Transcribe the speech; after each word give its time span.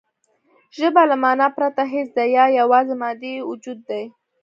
ژبه 0.77 1.01
له 1.09 1.15
مانا 1.23 1.47
پرته 1.57 1.83
هېڅ 1.93 2.09
ده 2.17 2.23
یا 2.37 2.45
یواځې 2.59 2.93
مادي 3.01 3.33
وجود 3.49 3.79
دی 3.89 4.03